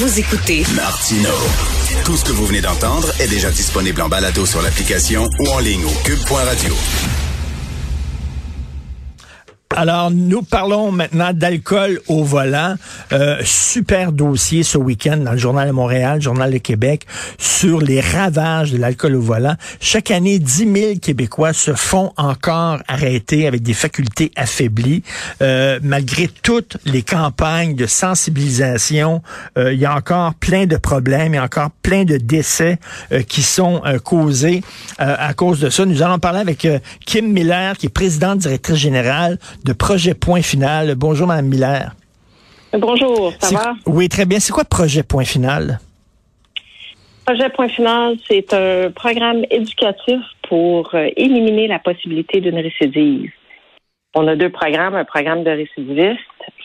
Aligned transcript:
Vous 0.00 0.20
écoutez 0.20 0.62
Martino. 0.76 1.28
Tout 2.04 2.16
ce 2.16 2.24
que 2.24 2.30
vous 2.30 2.46
venez 2.46 2.60
d'entendre 2.60 3.12
est 3.18 3.26
déjà 3.26 3.50
disponible 3.50 4.00
en 4.00 4.08
balado 4.08 4.46
sur 4.46 4.62
l'application 4.62 5.28
ou 5.40 5.48
en 5.48 5.58
ligne 5.58 5.84
au 5.84 5.90
cube.radio. 6.04 6.72
Alors, 9.80 10.10
nous 10.10 10.42
parlons 10.42 10.90
maintenant 10.90 11.32
d'alcool 11.32 12.00
au 12.08 12.24
volant. 12.24 12.74
Euh, 13.12 13.36
super 13.44 14.10
dossier 14.10 14.64
ce 14.64 14.76
week-end 14.76 15.18
dans 15.18 15.30
le 15.30 15.38
Journal 15.38 15.68
de 15.68 15.72
Montréal, 15.72 16.20
Journal 16.20 16.52
de 16.52 16.58
Québec, 16.58 17.06
sur 17.38 17.80
les 17.80 18.00
ravages 18.00 18.72
de 18.72 18.76
l'alcool 18.76 19.14
au 19.14 19.20
volant. 19.20 19.54
Chaque 19.78 20.10
année, 20.10 20.40
10 20.40 20.72
000 20.74 20.98
Québécois 21.00 21.52
se 21.52 21.74
font 21.74 22.12
encore 22.16 22.78
arrêter 22.88 23.46
avec 23.46 23.62
des 23.62 23.72
facultés 23.72 24.32
affaiblies. 24.34 25.04
Euh, 25.42 25.78
malgré 25.80 26.26
toutes 26.26 26.78
les 26.84 27.02
campagnes 27.02 27.76
de 27.76 27.86
sensibilisation, 27.86 29.22
euh, 29.58 29.72
il 29.72 29.78
y 29.78 29.86
a 29.86 29.94
encore 29.94 30.34
plein 30.34 30.66
de 30.66 30.76
problèmes, 30.76 31.34
il 31.34 31.36
y 31.36 31.38
a 31.38 31.44
encore 31.44 31.70
plein 31.88 32.04
de 32.04 32.18
décès 32.18 32.78
euh, 33.12 33.22
qui 33.22 33.42
sont 33.42 33.80
euh, 33.86 33.98
causés 33.98 34.62
euh, 35.00 35.14
à 35.18 35.32
cause 35.32 35.60
de 35.60 35.70
ça. 35.70 35.86
Nous 35.86 36.02
allons 36.02 36.18
parler 36.18 36.40
avec 36.40 36.68
Kim 37.06 37.32
Miller, 37.32 37.78
qui 37.78 37.86
est 37.86 37.88
présidente 37.88 38.40
directrice 38.40 38.76
générale 38.76 39.38
de 39.68 39.74
Projet 39.74 40.14
Point 40.14 40.40
Final. 40.40 40.94
Bonjour, 40.94 41.26
Mme 41.26 41.46
Miller. 41.46 41.92
Bonjour, 42.72 43.32
ça 43.38 43.54
va? 43.54 43.74
Oui, 43.86 44.08
très 44.08 44.24
bien. 44.24 44.40
C'est 44.40 44.52
quoi 44.52 44.64
Projet 44.64 45.02
Point 45.02 45.24
Final? 45.24 45.78
Projet 47.26 47.50
Point 47.50 47.68
Final, 47.68 48.16
c'est 48.26 48.54
un 48.54 48.90
programme 48.90 49.44
éducatif 49.50 50.20
pour 50.48 50.94
euh, 50.94 51.08
éliminer 51.16 51.68
la 51.68 51.78
possibilité 51.78 52.40
d'une 52.40 52.58
récidive. 52.58 53.30
On 54.14 54.26
a 54.26 54.36
deux 54.36 54.48
programmes, 54.50 54.94
un 54.94 55.04
programme 55.04 55.44
de 55.44 55.50
récidiviste, 55.50 56.20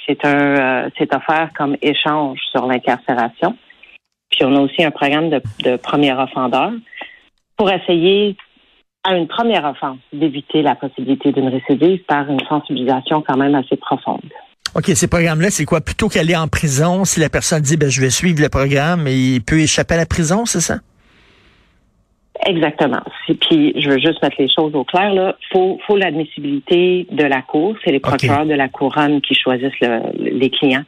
c'est 0.07 0.23
un, 0.23 0.85
euh, 0.85 0.89
c'est 0.97 1.13
offert 1.13 1.49
comme 1.57 1.75
échange 1.81 2.39
sur 2.51 2.65
l'incarcération. 2.65 3.57
Puis 4.31 4.45
on 4.45 4.55
a 4.55 4.61
aussi 4.61 4.81
un 4.81 4.91
programme 4.91 5.29
de, 5.29 5.41
de 5.63 5.75
premier 5.75 6.13
offendeur 6.13 6.71
pour 7.57 7.69
essayer 7.69 8.37
à 9.03 9.15
une 9.15 9.27
première 9.27 9.65
offense 9.65 9.97
d'éviter 10.13 10.61
la 10.61 10.75
possibilité 10.75 11.31
d'une 11.31 11.49
récidive 11.49 11.99
par 12.07 12.29
une 12.29 12.39
sensibilisation 12.47 13.21
quand 13.21 13.37
même 13.37 13.55
assez 13.55 13.75
profonde. 13.75 14.21
OK, 14.75 14.85
ces 14.85 15.07
programmes-là, 15.07 15.49
c'est 15.51 15.65
quoi? 15.65 15.81
Plutôt 15.81 16.07
qu'aller 16.07 16.35
en 16.35 16.47
prison, 16.47 17.05
si 17.05 17.19
la 17.19 17.29
personne 17.29 17.61
dit, 17.61 17.77
ben, 17.77 17.89
je 17.89 18.01
vais 18.01 18.09
suivre 18.09 18.41
le 18.41 18.49
programme, 18.49 19.07
et 19.07 19.13
il 19.13 19.41
peut 19.41 19.59
échapper 19.59 19.93
à 19.93 19.97
la 19.97 20.05
prison, 20.05 20.45
c'est 20.45 20.61
ça? 20.61 20.77
Exactement. 22.47 23.03
Puis, 23.27 23.73
je 23.79 23.89
veux 23.89 23.99
juste 23.99 24.21
mettre 24.23 24.37
les 24.39 24.49
choses 24.49 24.73
au 24.73 24.83
clair, 24.83 25.13
là. 25.13 25.35
Faut, 25.51 25.79
faut 25.85 25.95
l'admissibilité 25.95 27.07
de 27.11 27.23
la 27.23 27.41
cour. 27.41 27.75
C'est 27.85 27.91
les 27.91 27.99
procureurs 27.99 28.45
de 28.45 28.55
la 28.55 28.67
couronne 28.67 29.21
qui 29.21 29.35
choisissent 29.35 29.79
les 30.17 30.49
clients, 30.49 30.83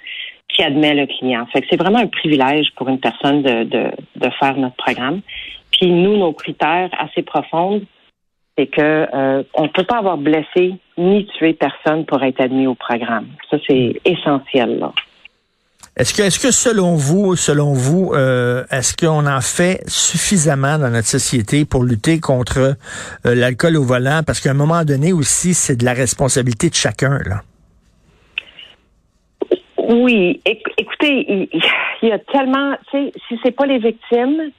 qui 0.50 0.64
admet 0.64 0.96
le 0.96 1.06
client. 1.06 1.46
Fait 1.54 1.62
que 1.62 1.68
c'est 1.70 1.80
vraiment 1.80 2.00
un 2.00 2.08
privilège 2.08 2.72
pour 2.76 2.90
une 2.90 3.00
personne 3.00 3.44
de, 3.44 3.64
de, 3.66 3.92
de 4.16 4.30
faire 4.40 4.58
notre 4.58 4.76
programme. 4.76 5.22
Puis, 5.72 5.92
nous, 5.92 6.18
nos 6.18 6.34
critères 6.34 6.90
assez 6.98 7.22
profonds, 7.22 7.82
c'est 8.58 8.67
que 8.67 8.81
euh, 8.81 9.44
on 9.53 9.67
peut 9.70 9.84
pas 9.84 9.98
avoir 9.98 10.17
blessé 10.17 10.75
ni 10.98 11.25
tué 11.38 11.53
personne 11.53 12.06
pour 12.06 12.23
être 12.23 12.39
admis 12.39 12.67
au 12.67 12.75
programme. 12.75 13.28
Ça, 13.50 13.58
c'est 13.67 14.00
essentiel. 14.06 14.80
Là. 14.80 14.94
Est-ce 15.97 16.14
que, 16.14 16.23
est-ce 16.23 16.39
que 16.39 16.52
selon 16.52 16.95
vous, 16.95 17.36
selon 17.36 17.73
vous, 17.73 18.12
euh, 18.14 18.66
est-ce 18.70 18.95
qu'on 18.97 19.25
en 19.28 19.42
fait 19.42 19.81
suffisamment 19.88 20.78
dans 20.78 20.89
notre 20.89 21.08
société 21.08 21.64
pour 21.64 21.84
lutter 21.84 22.20
contre 22.20 22.75
euh, 23.25 23.36
l'alcool 23.36 23.78
au 23.78 23.84
volant? 23.84 24.22
Parce 24.25 24.42
qu'à 24.42 24.52
un 24.52 24.56
moment 24.56 24.84
donné 24.84 25.14
aussi, 25.14 25.53
c'est 25.53 25.78
de 25.78 25.86
la 25.86 25.94
responsabilité 25.94 26.69
de 26.69 26.75
chacun 26.75 27.19
là. 27.25 27.42
Oui, 29.88 30.42
écoutez, 30.45 31.47
il, 32.02 32.08
y 32.08 32.12
a 32.12 32.17
tellement, 32.17 32.75
tu 32.90 32.97
sais, 32.97 33.12
si 33.28 33.40
c'est 33.44 33.52
pas 33.52 33.67
les 33.67 33.78
victimes, 33.78 34.52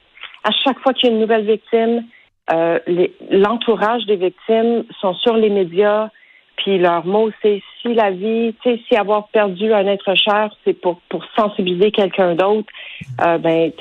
à 0.43 0.51
chaque 0.63 0.79
fois 0.79 0.93
qu'il 0.93 1.09
y 1.09 1.11
a 1.11 1.15
une 1.15 1.21
nouvelle 1.21 1.45
victime, 1.45 2.03
euh, 2.51 2.79
l'entourage 3.29 4.05
des 4.05 4.15
victimes 4.15 4.83
sont 5.01 5.13
sur 5.15 5.35
les 5.35 5.49
médias, 5.49 6.09
puis 6.57 6.77
leur 6.77 7.05
mot 7.05 7.29
c'est 7.41 7.61
si 7.81 7.93
la 7.93 8.11
vie, 8.11 8.55
tu 8.61 8.69
sais, 8.69 8.81
si 8.87 8.95
avoir 8.95 9.27
perdu 9.27 9.73
un 9.73 9.85
être 9.87 10.15
cher, 10.15 10.49
c'est 10.63 10.73
pour 10.73 10.99
pour 11.09 11.23
sensibiliser 11.35 11.91
quelqu'un 11.91 12.35
d'autre. 12.35 12.69
Euh, 13.25 13.37
ben, 13.37 13.71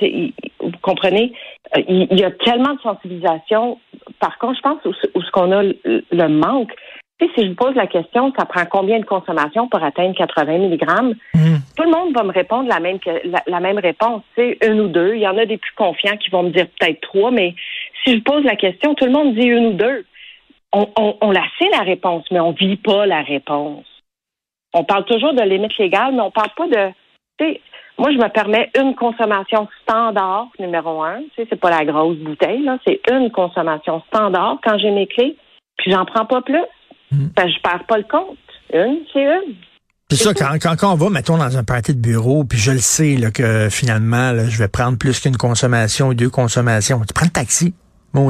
vous 0.61 0.71
comprenez, 0.83 1.33
euh, 1.77 1.83
il, 1.89 2.19
y 2.19 2.25
a 2.25 2.31
tellement 2.31 2.75
de 2.75 2.81
sensibilisation. 2.81 3.79
Par 4.21 4.39
contre, 4.39 4.57
je 4.57 4.63
pense 4.63 4.85
où, 4.85 5.23
ce 5.23 5.31
qu'on 5.31 5.53
a 5.53 5.63
le, 5.63 6.29
manque, 6.29 6.73
tu 7.19 7.27
sais, 7.27 7.33
si 7.35 7.45
je 7.45 7.49
vous 7.51 7.55
pose 7.55 7.75
la 7.75 7.87
question, 7.87 8.33
ça 8.39 8.45
prend 8.45 8.67
combien 8.67 8.99
de 8.99 9.05
consommation 9.05 9.69
pour 9.69 9.83
atteindre 9.83 10.15
80 10.15 10.59
mg? 10.59 10.85
Mm. 11.35 11.57
Tout 11.77 11.83
le 11.83 11.91
monde 11.91 12.15
va 12.15 12.25
me 12.25 12.33
répondre 12.33 12.69
la 12.69 12.81
même 12.81 12.99
la, 13.25 13.43
la 13.47 13.61
même 13.61 13.79
réponse, 13.79 14.23
c'est 14.37 14.59
une 14.67 14.81
ou 14.81 14.89
deux. 14.89 15.15
Il 15.15 15.21
y 15.21 15.29
en 15.29 15.39
a 15.39 15.47
des 15.47 15.57
plus 15.57 15.73
confiants 15.77 16.17
qui 16.19 16.31
vont 16.31 16.43
me 16.43 16.51
dire 16.51 16.67
peut-être 16.79 17.01
trois, 17.01 17.31
mais 17.31 17.55
si 18.07 18.17
je 18.17 18.23
pose 18.23 18.45
la 18.45 18.57
question, 18.57 18.95
tout 18.95 19.05
le 19.05 19.13
monde 19.13 19.35
dit 19.35 19.47
une 19.47 19.67
ou 19.67 19.73
deux. 19.73 20.05
On, 20.73 21.17
on, 21.21 21.31
la 21.31 21.45
sait 21.59 21.71
la 21.71 21.83
réponse, 21.83 22.25
mais 22.31 22.41
on 22.41 22.53
vit 22.53 22.77
pas 22.77 23.07
la 23.07 23.23
réponse. 23.23 23.87
On 24.75 24.85
parle 24.85 25.07
toujours 25.07 25.33
de 25.33 25.43
limite 25.43 25.77
légale, 25.79 26.15
mais 26.15 26.21
on 26.21 26.31
parle 26.31 26.51
pas 26.57 26.67
de. 26.67 27.55
Moi, 27.99 28.11
je 28.13 28.19
me 28.19 28.29
permets 28.29 28.71
une 28.79 28.95
consommation 28.95 29.69
standard, 29.83 30.49
numéro 30.59 31.03
un. 31.03 31.21
Tu 31.21 31.31
sais, 31.37 31.47
c'est 31.49 31.61
pas 31.61 31.71
la 31.71 31.85
grosse 31.87 32.19
bouteille, 32.19 32.63
là. 32.63 32.79
C'est 32.87 33.01
une 33.11 33.31
consommation 33.31 34.03
standard 34.09 34.59
quand 34.63 34.77
j'ai 34.79 34.91
mes 34.91 35.07
clés, 35.07 35.37
puis 35.79 35.93
j'en 35.93 36.05
prends 36.05 36.27
pas 36.27 36.43
plus. 36.43 36.65
Mm. 37.11 37.29
je 37.39 37.61
perds 37.63 37.85
pas 37.89 37.97
le 37.97 38.05
compte. 38.05 38.37
Une, 38.73 38.99
c'est 39.13 39.23
une. 39.23 39.55
C'est 40.11 40.17
ça, 40.17 40.35
quand, 40.35 40.77
quand, 40.77 40.93
on 40.93 40.95
va, 40.95 41.11
mettons, 41.11 41.39
dans 41.39 41.57
un 41.57 41.65
party 41.65 41.95
de 41.95 42.01
bureau, 42.01 42.45
puis 42.45 42.59
je 42.59 42.73
le 42.73 42.79
sais 42.79 43.17
là, 43.17 43.31
que 43.31 43.69
finalement, 43.71 44.33
je 44.47 44.59
vais 44.59 44.69
prendre 44.69 44.99
plus 44.99 45.19
qu'une 45.19 45.37
consommation 45.37 46.09
ou 46.09 46.15
deux 46.15 46.31
consommations. 46.31 47.01
Tu 47.01 47.15
prends 47.15 47.27
le 47.27 47.33
taxi 47.33 47.75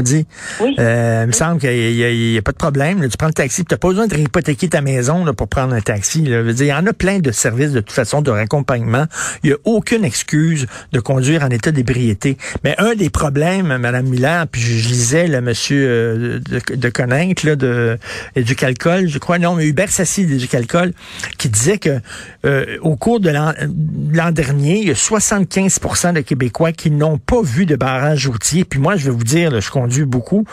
dit. 0.03 0.27
Euh, 0.61 1.23
il 1.25 1.27
me 1.29 1.33
semble 1.33 1.61
qu'il 1.61 1.71
n'y 1.71 2.39
a, 2.39 2.43
pas 2.43 2.53
de 2.53 2.57
problème. 2.57 3.09
Tu 3.09 3.17
prends 3.17 3.27
le 3.27 3.33
taxi, 3.33 3.65
tu 3.65 3.75
n'as 3.75 3.79
pas 3.79 3.89
besoin 3.89 4.07
de 4.07 4.15
réhypothéquer 4.15 4.69
ta 4.69 4.81
maison 4.81 5.25
là, 5.25 5.33
pour 5.33 5.49
prendre 5.49 5.75
un 5.75 5.81
taxi. 5.81 6.23
Là. 6.23 6.43
Dire, 6.53 6.67
il 6.67 6.69
y 6.69 6.73
en 6.73 6.87
a 6.87 6.93
plein 6.93 7.19
de 7.19 7.31
services 7.31 7.73
de 7.73 7.81
toute 7.81 7.93
façon 7.93 8.23
de 8.23 8.31
raccompagnement. 8.31 9.07
Il 9.43 9.51
n'y 9.51 9.55
a 9.55 9.59
aucune 9.65 10.05
excuse 10.05 10.67
de 10.93 11.01
conduire 11.01 11.43
en 11.43 11.49
état 11.49 11.71
d'ébriété. 11.71 12.37
Mais 12.65 12.75
un 12.79 12.95
des 12.95 13.11
problèmes, 13.11 13.77
Madame 13.79 14.07
Miller, 14.07 14.47
puis 14.47 14.61
je, 14.61 14.89
lisais 14.89 15.27
le 15.27 15.41
monsieur 15.41 15.87
euh, 15.89 16.41
de, 16.41 16.75
de 16.75 16.89
Coninck, 16.89 17.43
là, 17.43 17.57
de 17.57 17.99
Éducalcool, 18.35 19.09
je 19.09 19.19
crois, 19.19 19.39
non, 19.39 19.55
mais 19.55 19.67
Hubert 19.67 19.91
Sassi 19.91 20.27
d'Éducalcool, 20.27 20.93
qui 21.39 21.49
disait 21.49 21.79
que 21.79 22.01
euh, 22.45 22.79
au 22.83 22.97
cours 22.97 23.21
de 23.21 23.31
l'an 23.31 24.31
dernier, 24.33 24.79
il 24.81 24.89
y 24.89 24.91
a 24.91 24.95
75% 24.95 26.15
de 26.15 26.21
Québécois 26.21 26.73
qui 26.73 26.91
n'ont 26.91 27.19
pas 27.19 27.43
vu 27.43 27.67
de 27.67 27.77
barrage 27.77 28.27
routier. 28.27 28.65
Puis 28.65 28.79
moi, 28.79 28.97
je 28.97 29.07
vais 29.07 29.11
vous 29.11 29.25
dire, 29.25 29.51
là, 29.51 29.61
je 29.61 29.71
conduit 29.77 30.07
beaucoup. 30.07 30.45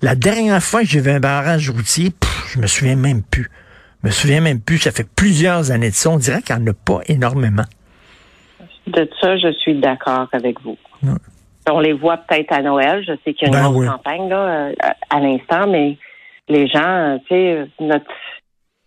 La 0.00 0.14
dernière 0.14 0.62
fois 0.62 0.80
que 0.80 0.86
j'ai 0.86 1.00
vu 1.00 1.10
un 1.10 1.20
barrage 1.20 1.68
routier, 1.68 2.08
je 2.48 2.58
me 2.58 2.66
souviens 2.66 2.96
même 2.96 3.22
plus. 3.22 3.50
Je 4.02 4.08
me 4.08 4.12
souviens 4.12 4.40
même 4.40 4.60
plus. 4.60 4.78
Ça 4.78 4.92
fait 4.92 5.06
plusieurs 5.14 5.70
années 5.70 5.90
de 5.90 5.94
ça. 5.94 6.08
On 6.08 6.16
dirait 6.16 6.40
qu'il 6.40 6.56
n'y 6.56 6.62
en 6.62 6.72
a 6.72 6.74
pas 6.74 7.00
énormément. 7.06 7.64
De 8.86 9.08
ça, 9.20 9.36
je 9.36 9.52
suis 9.52 9.74
d'accord 9.78 10.28
avec 10.32 10.60
vous. 10.62 10.78
On 11.70 11.80
les 11.80 11.92
voit 11.92 12.16
peut-être 12.16 12.52
à 12.52 12.62
Noël. 12.62 13.04
Je 13.06 13.12
sais 13.24 13.34
qu'il 13.34 13.48
y 13.48 13.54
a 13.54 13.58
une 13.58 13.62
ben 13.62 13.70
grosse 13.70 13.86
campagne 13.86 14.28
là, 14.28 14.40
euh, 14.40 14.72
à 15.10 15.20
l'instant, 15.20 15.66
mais 15.68 15.98
les 16.48 16.66
gens, 16.66 16.80
euh, 16.82 17.18
tu 17.28 17.34
sais, 17.34 17.66
notre 17.78 18.06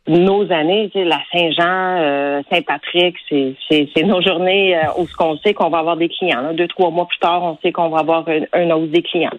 nos 0.08 0.52
années, 0.52 0.92
la 0.94 1.20
Saint-Jean, 1.32 1.98
euh, 2.02 2.42
Saint-Patrick, 2.52 3.16
c'est 3.30 4.04
nos 4.04 4.22
journées 4.22 4.78
où 4.98 5.08
ce 5.08 5.16
qu'on 5.16 5.38
sait 5.38 5.54
qu'on 5.56 5.70
va 5.70 5.80
avoir 5.80 5.98
des 5.98 6.10
clients. 6.10 6.54
Deux, 6.54 6.68
trois 6.68 6.92
mois 6.92 7.08
plus 7.08 7.18
tard, 7.18 7.42
on 7.42 7.58
sait 7.64 7.72
qu'on 7.72 7.90
va 7.90 8.00
avoir 8.00 8.28
un, 8.28 8.42
un 8.54 8.70
hausse 8.72 8.90
des 8.90 9.02
clients 9.02 9.32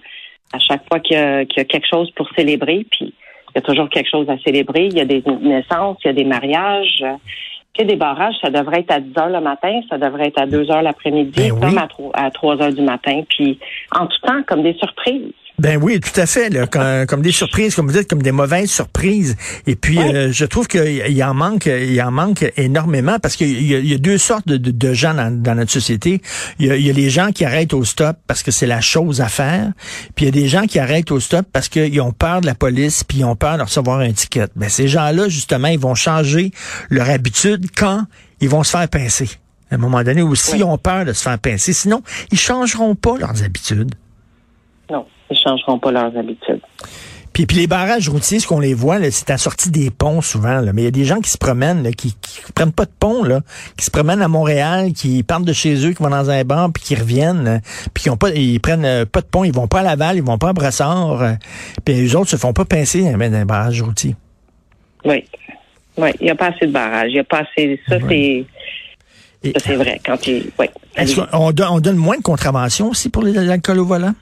à 0.52 0.58
chaque 0.58 0.86
fois 0.88 1.00
qu'il 1.00 1.16
y, 1.16 1.20
a 1.20 1.44
quelque 1.44 1.86
chose 1.88 2.10
pour 2.12 2.28
célébrer, 2.36 2.86
puis 2.90 3.14
il 3.50 3.52
y 3.56 3.58
a 3.58 3.62
toujours 3.62 3.88
quelque 3.88 4.10
chose 4.10 4.28
à 4.28 4.38
célébrer. 4.38 4.86
Il 4.86 4.96
y 4.96 5.00
a 5.00 5.04
des 5.04 5.22
naissances, 5.42 5.98
il 6.04 6.08
y 6.08 6.10
a 6.10 6.14
des 6.14 6.24
mariages. 6.24 7.04
Y 7.78 7.82
a 7.82 7.84
des 7.84 7.96
barrages, 7.96 8.34
ça 8.40 8.48
devrait 8.48 8.80
être 8.80 8.90
à 8.90 9.00
10 9.00 9.18
heures 9.18 9.28
le 9.28 9.40
matin, 9.40 9.80
ça 9.90 9.98
devrait 9.98 10.28
être 10.28 10.40
à 10.40 10.46
2 10.46 10.70
heures 10.70 10.80
l'après-midi, 10.80 11.50
ben 11.50 11.60
comme 11.60 11.76
à 11.76 11.86
3, 11.86 12.10
à 12.14 12.30
3 12.30 12.62
heures 12.62 12.72
du 12.72 12.80
matin, 12.80 13.20
puis 13.28 13.58
en 13.94 14.06
tout 14.06 14.18
temps, 14.22 14.42
comme 14.46 14.62
des 14.62 14.72
surprises. 14.74 15.34
Ben 15.58 15.82
oui, 15.82 16.00
tout 16.00 16.20
à 16.20 16.26
fait. 16.26 16.50
comme, 17.06 17.22
des 17.22 17.32
surprises, 17.32 17.74
comme 17.74 17.86
vous 17.86 17.96
dites, 17.96 18.08
comme 18.08 18.22
des 18.22 18.32
mauvaises 18.32 18.70
surprises. 18.70 19.36
Et 19.66 19.74
puis, 19.74 19.98
euh, 19.98 20.30
je 20.30 20.44
trouve 20.44 20.68
qu'il 20.68 21.24
en 21.24 21.32
manque, 21.32 21.66
il 21.66 22.00
en 22.02 22.10
manque 22.10 22.52
énormément 22.56 23.18
parce 23.18 23.36
qu'il 23.36 23.62
y, 23.62 23.94
a 23.94 23.98
deux 23.98 24.18
sortes 24.18 24.46
de, 24.46 24.92
gens 24.92 25.14
dans, 25.14 25.54
notre 25.54 25.70
société. 25.70 26.20
Il 26.58 26.66
y, 26.66 26.90
a, 26.90 26.92
les 26.92 27.08
gens 27.08 27.32
qui 27.32 27.44
arrêtent 27.44 27.72
au 27.72 27.84
stop 27.84 28.18
parce 28.26 28.42
que 28.42 28.50
c'est 28.50 28.66
la 28.66 28.82
chose 28.82 29.22
à 29.22 29.28
faire. 29.28 29.72
Puis 30.14 30.26
il 30.26 30.34
y 30.34 30.38
a 30.38 30.42
des 30.42 30.48
gens 30.48 30.66
qui 30.66 30.78
arrêtent 30.78 31.10
au 31.10 31.20
stop 31.20 31.46
parce 31.52 31.70
qu'ils 31.70 32.00
ont 32.02 32.12
peur 32.12 32.42
de 32.42 32.46
la 32.46 32.54
police, 32.54 33.02
puis 33.02 33.18
ils 33.18 33.24
ont 33.24 33.36
peur 33.36 33.56
de 33.56 33.62
recevoir 33.62 34.00
un 34.00 34.12
ticket. 34.12 34.48
Ben 34.56 34.68
ces 34.68 34.88
gens-là, 34.88 35.28
justement, 35.28 35.68
ils 35.68 35.78
vont 35.78 35.94
changer 35.94 36.50
leur 36.90 37.08
habitude 37.08 37.66
quand 37.74 38.02
ils 38.40 38.48
vont 38.48 38.62
se 38.62 38.72
faire 38.72 38.88
pincer. 38.88 39.30
À 39.70 39.76
un 39.76 39.78
moment 39.78 40.02
donné, 40.04 40.22
aussi, 40.22 40.58
ils 40.58 40.64
ont 40.64 40.78
peur 40.78 41.06
de 41.06 41.12
se 41.12 41.22
faire 41.22 41.38
pincer. 41.38 41.72
Sinon, 41.72 42.02
ils 42.30 42.38
changeront 42.38 42.94
pas 42.94 43.16
leurs 43.18 43.42
habitudes 43.42 43.94
ils 45.30 45.36
changeront 45.36 45.78
pas 45.78 45.92
leurs 45.92 46.16
habitudes. 46.16 46.60
Puis, 47.32 47.44
puis 47.44 47.58
les 47.58 47.66
barrages 47.66 48.08
routiers, 48.08 48.40
ce 48.40 48.46
qu'on 48.46 48.60
les 48.60 48.72
voit, 48.72 48.98
c'est 49.10 49.28
à 49.28 49.36
sortie 49.36 49.70
des 49.70 49.90
ponts 49.90 50.22
souvent. 50.22 50.60
Là. 50.62 50.72
Mais 50.72 50.80
il 50.80 50.84
y 50.86 50.88
a 50.88 50.90
des 50.90 51.04
gens 51.04 51.20
qui 51.20 51.28
se 51.28 51.36
promènent, 51.36 51.82
là, 51.82 51.92
qui, 51.92 52.14
qui 52.14 52.40
prennent 52.54 52.72
pas 52.72 52.86
de 52.86 52.90
pont, 52.98 53.22
là, 53.22 53.40
qui 53.76 53.84
se 53.84 53.90
promènent 53.90 54.22
à 54.22 54.28
Montréal, 54.28 54.94
qui 54.94 55.22
partent 55.22 55.44
de 55.44 55.52
chez 55.52 55.86
eux, 55.86 55.92
qui 55.92 56.02
vont 56.02 56.08
dans 56.08 56.30
un 56.30 56.44
bar, 56.44 56.72
puis 56.72 56.82
qui 56.82 56.94
reviennent, 56.94 57.60
puis 57.92 58.04
qui 58.04 58.10
ont 58.10 58.16
pas, 58.16 58.30
ils 58.30 58.58
prennent 58.58 58.86
euh, 58.86 59.04
pas 59.04 59.20
de 59.20 59.26
pont, 59.26 59.44
ils 59.44 59.52
vont 59.52 59.68
pas 59.68 59.80
à 59.80 59.82
Laval, 59.82 60.16
ils 60.16 60.22
vont 60.22 60.38
pas 60.38 60.48
à 60.48 60.52
Brassard, 60.54 61.22
euh, 61.22 61.32
puis 61.84 61.94
les 61.94 62.16
autres 62.16 62.30
se 62.30 62.36
font 62.36 62.54
pas 62.54 62.64
pincer 62.64 63.02
dans 63.02 63.20
un 63.20 63.44
barrage 63.44 63.82
routier. 63.82 64.14
Oui. 65.04 65.24
Oui, 65.98 66.10
il 66.20 66.24
n'y 66.24 66.30
a 66.30 66.34
pas 66.34 66.48
assez 66.48 66.66
de 66.66 66.72
barrages. 66.72 67.10
Il 67.10 67.14
n'y 67.14 67.20
a 67.20 67.24
pas 67.24 67.40
assez. 67.40 67.80
Ça, 67.88 67.96
c'est. 68.08 68.44
Ça, 69.44 69.60
c'est 69.64 69.76
vrai. 69.76 70.00
Quand 70.04 70.26
il. 70.26 70.50
Oui. 70.58 70.66
On, 71.32 71.52
on, 71.58 71.80
donne 71.80 71.96
moins 71.96 72.16
de 72.16 72.22
contraventions 72.22 72.88
aussi 72.88 73.08
pour 73.08 73.22
l'alcool 73.22 73.78
au 73.78 73.84
volant? 73.84 74.14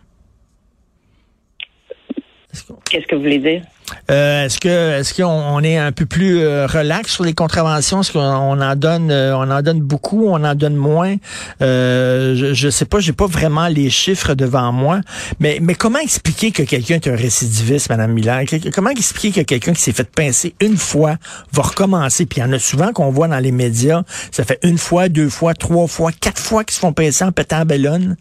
Qu'est-ce 2.91 3.07
que 3.07 3.15
vous 3.15 3.23
voulez 3.23 3.39
dire? 3.39 3.63
Euh, 4.11 4.47
est-ce 4.47 4.59
que 4.59 4.69
est-ce 4.69 5.15
qu'on 5.15 5.63
est 5.63 5.77
un 5.77 5.93
peu 5.93 6.07
plus 6.07 6.41
euh, 6.41 6.67
relax 6.67 7.13
sur 7.13 7.25
les 7.25 7.35
contraventions? 7.35 8.01
Est-ce 8.01 8.13
qu'on 8.13 8.21
en 8.61 8.77
donne 8.77 9.11
euh, 9.11 9.37
on 9.37 9.51
en 9.51 9.63
donne 9.63 9.81
beaucoup, 9.81 10.27
on 10.27 10.43
en 10.43 10.55
donne 10.55 10.75
moins? 10.75 11.17
je, 11.61 12.51
je 12.55 12.69
sais 12.71 12.85
pas, 12.85 13.01
j'ai 13.01 13.13
pas 13.13 13.27
vraiment 13.27 13.69
les 13.69 13.91
chiffres 13.91 14.35
devant 14.35 14.73
moi. 14.73 15.01
Mais 15.41 15.59
mais 15.61 15.75
comment 15.75 15.99
expliquer 15.99 16.51
que 16.51 16.63
quelqu'un 16.63 16.95
est 16.97 17.09
un 17.09 17.17
récidiviste, 17.17 17.91
Madame 17.91 18.13
Miller? 18.13 18.45
Comment 18.73 18.91
expliquer 18.91 19.43
que 19.43 19.47
quelqu'un 19.47 19.73
qui 19.73 19.83
s'est 19.83 19.93
fait 19.93 20.11
pincer 20.11 20.55
une 20.61 20.77
fois 20.77 21.17
va 21.53 21.63
recommencer? 21.63 22.27
Puis 22.27 22.41
il 22.41 22.45
y 22.45 22.47
en 22.47 22.53
a 22.53 22.59
souvent 22.59 22.93
qu'on 22.93 23.11
voit 23.11 23.29
dans 23.29 23.39
les 23.39 23.53
médias, 23.53 24.03
ça 24.31 24.45
fait 24.45 24.59
une 24.63 24.79
fois, 24.79 25.09
deux 25.09 25.29
fois, 25.29 25.55
trois 25.55 25.87
fois, 25.87 26.11
quatre 26.13 26.41
fois 26.41 26.65
qu'ils 26.65 26.75
se 26.75 26.81
font 26.81 26.93
pincer 26.93 27.25
en 27.25 27.33
pétant 27.33 27.61
à 27.61 27.65
bellonne. 27.65 28.17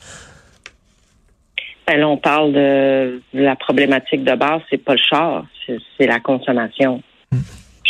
Ben 1.88 2.00
là, 2.00 2.07
on 2.07 2.18
parle 2.18 2.53
de, 2.53 3.21
la 3.33 3.56
problématique 3.56 4.24
de 4.24 4.35
base, 4.35 4.62
c'est 4.69 4.77
pas 4.77 4.94
le 4.94 5.00
char, 5.00 5.45
c'est 5.68 6.07
la 6.07 6.19
consommation. 6.19 7.01
Hmm. 7.31 7.39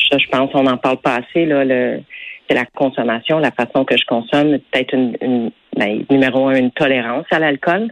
Ça, 0.10 0.18
je 0.18 0.28
pense, 0.28 0.50
on 0.54 0.64
n'en 0.64 0.78
parle 0.78 0.98
pas 0.98 1.16
assez. 1.16 1.46
Là, 1.46 1.64
le, 1.64 2.02
c'est 2.48 2.56
la 2.56 2.66
consommation, 2.66 3.40
la 3.40 3.52
façon 3.52 3.86
que 3.86 3.98
je 3.98 4.06
consomme, 4.06 4.58
peut-être 4.72 4.94
une, 4.94 5.16
une 5.22 5.52
ben, 5.78 6.04
numéro 6.10 6.48
un, 6.48 6.56
une 6.56 6.72
tolérance 6.72 7.26
à 7.32 7.40
l'alcool. 7.40 7.90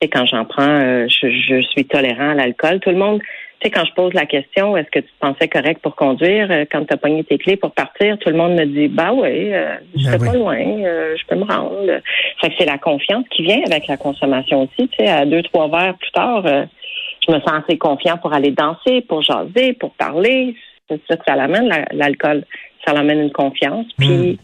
Et 0.00 0.08
quand 0.08 0.26
j'en 0.26 0.44
prends, 0.44 0.68
euh, 0.68 1.06
je, 1.08 1.30
je, 1.30 1.62
suis 1.62 1.86
tolérant 1.86 2.30
à 2.30 2.34
l'alcool. 2.34 2.80
Tout 2.80 2.90
le 2.90 2.96
monde, 2.96 3.20
sais, 3.64 3.70
quand 3.70 3.84
je 3.84 3.92
pose 3.94 4.12
la 4.12 4.26
question, 4.26 4.76
est-ce 4.76 4.90
que 4.90 5.00
tu 5.00 5.06
te 5.06 5.18
pensais 5.20 5.48
correct 5.48 5.80
pour 5.82 5.96
conduire 5.96 6.50
euh, 6.50 6.64
quand 6.70 6.84
tu 6.84 6.92
as 6.92 6.96
pogné 6.96 7.24
tes 7.24 7.38
clés 7.38 7.56
pour 7.56 7.72
partir, 7.72 8.18
tout 8.18 8.28
le 8.28 8.36
monde 8.36 8.54
me 8.54 8.64
dit, 8.66 8.88
bah 8.88 9.12
oui, 9.12 9.52
euh, 9.52 9.76
je 9.96 10.10
ben 10.10 10.18
pas 10.18 10.32
loin, 10.34 10.58
euh, 10.58 11.16
je 11.16 11.26
peux 11.26 11.36
me 11.36 11.44
rendre. 11.44 12.00
Fait 12.40 12.50
que 12.50 12.54
c'est 12.58 12.66
la 12.66 12.78
confiance 12.78 13.24
qui 13.30 13.42
vient 13.42 13.62
avec 13.66 13.86
la 13.86 13.96
consommation 13.96 14.62
aussi. 14.62 14.88
Tu 14.88 15.04
sais, 15.04 15.08
à 15.08 15.24
deux, 15.24 15.42
trois 15.42 15.68
verres 15.68 15.96
plus 15.96 16.10
tard, 16.12 16.44
je 16.46 17.32
me 17.32 17.40
sens 17.40 17.52
assez 17.64 17.78
confiant 17.78 18.18
pour 18.18 18.32
aller 18.34 18.50
danser, 18.50 19.00
pour 19.02 19.22
jaser, 19.22 19.72
pour 19.74 19.92
parler. 19.92 20.54
C'est 20.88 21.00
ça 21.08 21.16
que 21.16 21.24
ça 21.26 21.34
l'amène, 21.34 21.72
l'alcool. 21.92 22.44
Ça 22.86 22.92
l'amène 22.92 23.20
une 23.20 23.32
confiance. 23.32 23.86
Puis, 23.96 24.08
hmm. 24.08 24.36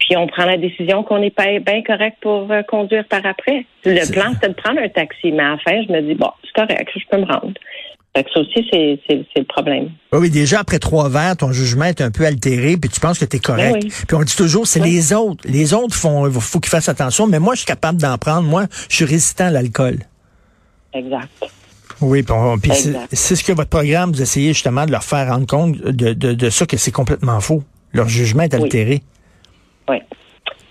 puis 0.00 0.16
on 0.16 0.26
prend 0.26 0.46
la 0.46 0.56
décision 0.56 1.04
qu'on 1.04 1.20
n'est 1.20 1.30
pas 1.30 1.60
bien 1.60 1.82
correct 1.82 2.16
pour 2.20 2.48
conduire 2.66 3.04
par 3.04 3.24
après. 3.24 3.66
Le 3.84 4.12
plan, 4.12 4.32
c'est 4.42 4.48
de 4.48 4.54
prendre 4.54 4.80
un 4.80 4.88
taxi, 4.88 5.30
mais 5.30 5.44
à 5.44 5.50
la 5.50 5.58
fin, 5.58 5.80
je 5.86 5.92
me 5.92 6.00
dis, 6.00 6.14
bon, 6.14 6.30
c'est 6.42 6.52
correct, 6.52 6.90
je 6.92 7.04
peux 7.08 7.18
me 7.18 7.26
rendre. 7.26 7.52
Ça 8.32 8.40
aussi, 8.40 8.66
c'est 8.70 9.24
le 9.36 9.44
problème. 9.44 9.90
Oui, 10.12 10.30
déjà, 10.30 10.60
après 10.60 10.78
trois 10.78 11.08
verres, 11.10 11.36
ton 11.36 11.52
jugement 11.52 11.84
est 11.84 12.00
un 12.00 12.10
peu 12.10 12.24
altéré, 12.24 12.76
puis 12.78 12.88
tu 12.88 12.98
penses 12.98 13.18
que 13.18 13.26
tu 13.26 13.36
es 13.36 13.40
correct. 13.40 13.82
Ben 13.82 13.90
puis 14.08 14.16
on 14.16 14.22
dit 14.22 14.36
toujours, 14.36 14.66
c'est 14.66 14.80
les 14.80 15.12
autres. 15.12 15.44
Les 15.46 15.74
autres 15.74 15.94
font, 15.94 16.30
faut 16.30 16.60
qu'ils 16.60 16.70
fassent 16.70 16.88
attention, 16.88 17.26
mais 17.26 17.38
moi, 17.38 17.54
je 17.54 17.60
suis 17.60 17.66
capable 17.66 18.00
d'en 18.00 18.16
prendre. 18.16 18.48
Moi, 18.48 18.64
je 18.88 18.96
suis 18.96 19.04
résistant 19.04 19.46
à 19.46 19.50
l'alcool. 19.50 19.98
Exact. 20.94 21.28
Oui, 22.00 22.22
puis 22.22 22.72
c'est 23.12 23.36
ce 23.36 23.44
que 23.44 23.52
votre 23.52 23.70
programme, 23.70 24.12
vous 24.12 24.20
essayez 24.20 24.52
justement 24.52 24.84
de 24.86 24.92
leur 24.92 25.02
faire 25.02 25.28
rendre 25.28 25.46
compte 25.46 25.76
de, 25.76 26.12
de, 26.12 26.50
ça, 26.50 26.66
que 26.66 26.76
c'est 26.76 26.92
complètement 26.92 27.40
faux. 27.40 27.62
Leur 27.92 28.08
jugement 28.08 28.42
est 28.42 28.54
altéré. 28.54 29.02
Oui. 29.88 29.96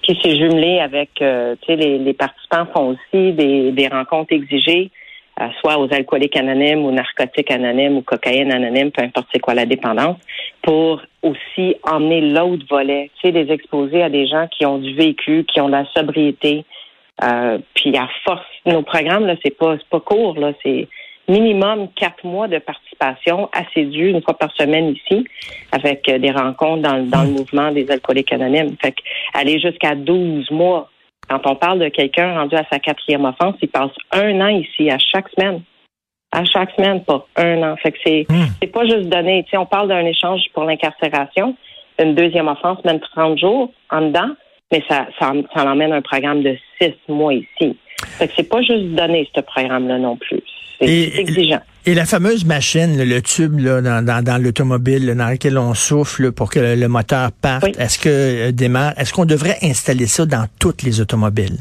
Puis 0.04 0.18
c'est 0.22 0.36
jumelé 0.36 0.80
avec, 0.80 1.10
euh, 1.22 1.56
tu 1.62 1.68
sais, 1.68 1.76
les, 1.76 1.98
les, 1.98 2.14
participants 2.14 2.68
font 2.72 2.90
aussi 2.90 3.34
des, 3.34 3.72
des 3.72 3.88
rencontres 3.88 4.34
exigées 4.34 4.92
soit 5.60 5.78
aux 5.78 5.94
alcooliques 5.94 6.38
anonymes 6.38 6.86
ou 6.86 6.92
narcotiques 6.92 7.52
anonymes 7.52 7.98
ou 7.98 8.02
cocaïne 8.02 8.52
anonyme, 8.52 8.92
peu 8.92 9.04
importe 9.04 9.28
c'est 9.34 9.40
quoi 9.40 9.54
la 9.54 9.66
dépendance, 9.66 10.18
pour 10.62 11.02
aussi 11.22 11.76
emmener 11.84 12.22
l'autre 12.22 12.66
volet, 12.70 13.12
tu 13.16 13.28
sais, 13.28 13.32
les 13.32 13.52
exposer 13.52 14.02
à 14.02 14.10
des 14.10 14.28
gens 14.28 14.48
qui 14.48 14.66
ont 14.66 14.78
du 14.78 14.94
vécu, 14.94 15.46
qui 15.46 15.60
ont 15.60 15.68
de 15.68 15.74
la 15.74 15.86
sobriété. 15.96 16.66
Euh, 17.24 17.60
puis 17.74 17.96
à 17.98 18.08
force, 18.26 18.46
nos 18.66 18.82
programmes, 18.82 19.26
là, 19.26 19.36
c'est 19.44 19.58
pas, 19.58 19.78
pas 19.90 20.00
court, 20.00 20.38
là, 20.38 20.54
c'est 20.64 20.88
minimum 21.28 21.88
quatre 21.96 22.24
mois 22.24 22.48
de 22.48 22.60
participation 22.60 23.50
assidue 23.52 24.10
une 24.10 24.22
fois 24.22 24.38
par 24.38 24.54
semaine 24.56 24.90
ici, 24.96 25.26
avec 25.72 26.08
euh, 26.08 26.20
des 26.20 26.32
rencontres 26.32 26.84
dans, 26.84 27.04
dans 27.04 27.24
le 27.24 27.32
mouvement 27.32 27.72
des 27.72 27.90
alcooliques 27.90 28.32
anonymes. 28.32 28.76
Fait 28.82 28.96
aller 29.34 29.60
jusqu'à 29.60 29.96
12 29.96 30.52
mois 30.52 30.90
quand 31.30 31.42
on 31.46 31.56
parle 31.56 31.80
de 31.80 31.90
quelqu'un 31.90 32.34
rendu 32.34 32.56
à 32.56 32.64
sa 32.72 32.80
quatrième 32.80 33.26
offense, 33.26 33.56
il 33.62 33.70
passe 33.70 33.92
un 34.12 34.42
an 34.42 34.48
ici, 34.48 34.90
à 34.90 34.98
chaque 35.00 35.30
semaine. 35.30 35.62
À 36.32 36.44
chaque 36.44 36.72
semaine, 36.72 37.04
pas 37.04 37.26
un 37.38 37.64
an. 37.64 37.76
Fait 37.78 37.92
que 37.92 37.98
c'est, 38.06 38.28
c'est 38.62 38.68
pas 38.68 38.86
juste 38.86 39.08
donné. 39.08 39.44
Tu 39.44 39.52
sais, 39.52 39.58
on 39.58 39.66
parle 39.66 39.88
d'un 39.88 40.06
échange 40.06 40.42
pour 40.54 40.66
l'incarcération. 40.66 41.56
Une 41.98 42.14
deuxième 42.14 42.48
offense, 42.48 42.84
même 42.84 43.00
30 43.00 43.40
jours 43.40 43.72
en 43.90 44.02
dedans, 44.02 44.32
mais 44.72 44.84
ça, 44.90 45.08
ça, 45.18 45.32
ça 45.54 45.66
emmène 45.66 45.94
un 45.94 46.02
programme 46.02 46.44
de 46.44 46.58
six 46.80 46.94
mois 47.08 47.34
ici. 47.34 47.78
Fait 48.18 48.28
que 48.28 48.34
c'est 48.36 48.50
pas 48.50 48.62
juste 48.62 48.88
donné, 48.88 49.30
ce 49.34 49.42
programme-là 49.42 49.98
non 49.98 50.18
plus. 50.18 50.42
C'est 50.80 51.18
exigeant. 51.18 51.62
Et 51.88 51.94
la 51.94 52.06
fameuse 52.06 52.46
machine, 52.46 52.98
le 52.98 53.22
tube 53.22 53.60
là, 53.60 53.80
dans, 53.80 54.04
dans, 54.04 54.24
dans 54.24 54.42
l'automobile 54.42 55.14
dans 55.16 55.30
lequel 55.30 55.56
on 55.60 55.76
souffle 55.76 56.32
pour 56.32 56.50
que 56.50 56.60
le, 56.60 56.88
moteur 56.88 57.30
parte, 57.32 57.78
est-ce 57.80 58.00
que 58.00 58.10
euh, 58.10 58.52
démarre, 58.52 58.94
est-ce 58.98 59.14
qu'on 59.14 59.26
devrait 59.26 59.58
installer 59.62 60.08
ça 60.08 60.26
dans 60.26 60.48
toutes 60.60 60.82
les 60.82 61.00
automobiles? 61.00 61.60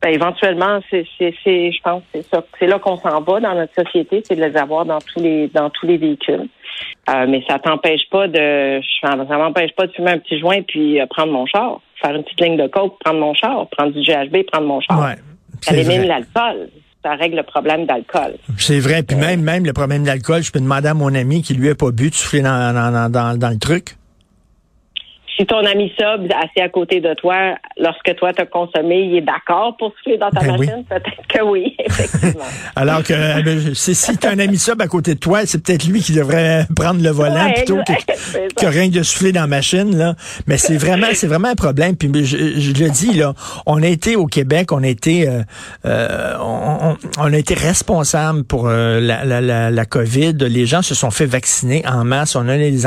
Ben, 0.00 0.14
éventuellement, 0.14 0.80
c'est, 0.90 1.04
je 1.20 1.82
pense, 1.82 2.04
c'est 2.14 2.24
ça. 2.30 2.42
C'est 2.58 2.66
là 2.66 2.78
qu'on 2.78 2.96
s'en 2.96 3.20
va 3.20 3.40
dans 3.40 3.54
notre 3.54 3.74
société, 3.74 4.22
c'est 4.24 4.34
de 4.34 4.42
les 4.42 4.56
avoir 4.56 4.86
dans 4.86 5.00
tous 5.00 5.20
les 5.20 5.48
dans 5.48 5.68
tous 5.68 5.86
les 5.86 5.98
véhicules. 5.98 6.48
Euh, 7.10 7.26
mais 7.28 7.42
ça 7.46 7.58
t'empêche 7.58 8.08
pas 8.10 8.28
de, 8.28 8.80
ça 9.02 9.14
m'empêche 9.14 9.72
pas 9.76 9.86
de 9.86 9.92
fumer 9.92 10.12
un 10.12 10.18
petit 10.18 10.38
joint 10.38 10.62
puis 10.62 11.00
euh, 11.00 11.06
prendre 11.06 11.32
mon 11.32 11.44
char, 11.44 11.80
faire 12.00 12.14
une 12.14 12.24
petite 12.24 12.40
ligne 12.40 12.56
de 12.56 12.66
coke, 12.66 12.98
prendre 13.04 13.20
mon 13.20 13.34
char, 13.34 13.68
prendre 13.68 13.92
du 13.92 14.00
GHB, 14.00 14.46
prendre 14.50 14.66
mon 14.66 14.80
char. 14.80 15.00
Ouais, 15.00 15.16
ça 15.60 15.74
élimine 15.74 16.06
l'alcool 16.06 16.70
ça 17.06 17.14
règle 17.14 17.36
le 17.36 17.42
problème 17.44 17.86
d'alcool. 17.86 18.34
C'est 18.58 18.80
vrai. 18.80 19.02
Puis 19.04 19.16
même, 19.16 19.40
même 19.40 19.64
le 19.64 19.72
problème 19.72 20.02
d'alcool, 20.02 20.42
je 20.42 20.50
peux 20.50 20.60
demander 20.60 20.88
à 20.88 20.94
mon 20.94 21.14
ami 21.14 21.42
qui 21.42 21.54
lui 21.54 21.70
a 21.70 21.74
pas 21.74 21.92
bu 21.92 22.10
de 22.10 22.14
souffler 22.14 22.42
dans, 22.42 22.74
dans, 22.74 23.10
dans, 23.10 23.38
dans 23.38 23.50
le 23.50 23.58
truc 23.58 23.95
si 25.36 25.44
ton 25.44 25.64
ami 25.64 25.92
sub 25.98 26.32
assis 26.32 26.60
à 26.60 26.68
côté 26.68 27.00
de 27.00 27.12
toi, 27.14 27.56
lorsque 27.78 28.14
toi 28.16 28.32
t'as 28.32 28.46
consommé, 28.46 29.00
il 29.00 29.16
est 29.16 29.20
d'accord 29.20 29.76
pour 29.78 29.92
souffler 29.96 30.16
dans 30.16 30.30
ta 30.30 30.40
ben 30.40 30.56
machine, 30.56 30.84
peut-être 30.88 31.26
que 31.28 31.42
oui, 31.44 31.76
effectivement. 31.84 32.44
Alors 32.76 33.02
que 33.02 33.12
euh, 33.12 33.42
ben, 33.42 33.74
si 33.74 34.16
t'as 34.16 34.30
un 34.30 34.38
ami 34.38 34.56
sub 34.56 34.80
à 34.80 34.86
côté 34.86 35.14
de 35.14 35.20
toi, 35.20 35.40
c'est 35.44 35.62
peut-être 35.62 35.86
lui 35.86 36.00
qui 36.00 36.12
devrait 36.12 36.66
prendre 36.74 37.02
le 37.02 37.10
volant 37.10 37.52
plutôt 37.52 37.78
que, 37.86 38.66
rien 38.66 38.88
de 38.88 39.02
souffler 39.02 39.32
dans 39.32 39.42
la 39.42 39.46
machine 39.46 39.96
là. 39.96 40.14
Mais 40.46 40.56
c'est 40.56 40.76
vraiment, 40.76 41.08
c'est 41.12 41.26
vraiment 41.26 41.48
un 41.48 41.54
problème. 41.54 41.96
Puis 41.96 42.10
je, 42.24 42.36
le 42.36 42.90
dis 42.90 43.14
là, 43.14 43.34
on 43.66 43.82
a 43.82 43.86
été 43.86 44.16
au 44.16 44.26
Québec, 44.26 44.72
on 44.72 44.82
a 44.82 44.88
été, 44.88 45.28
euh, 45.28 45.42
euh 45.84 46.34
on, 46.40 46.96
on, 47.18 47.32
a 47.32 47.36
été 47.36 47.54
responsable 47.54 48.44
pour 48.44 48.68
la, 48.68 49.00
la, 49.00 49.40
la, 49.40 49.70
la, 49.70 49.84
COVID. 49.84 50.34
Les 50.40 50.66
gens 50.66 50.82
se 50.82 50.94
sont 50.94 51.10
fait 51.10 51.26
vacciner 51.26 51.82
en 51.86 52.04
masse. 52.04 52.36
On 52.36 52.48
a 52.48 52.56
les 52.56 52.84